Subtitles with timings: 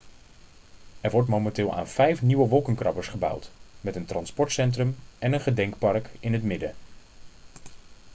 [1.01, 3.51] er wordt momenteel aan vijf nieuwe wolkenkrabbers gebouwd
[3.81, 6.75] met een transportcentrum en een gedenkpark in het midden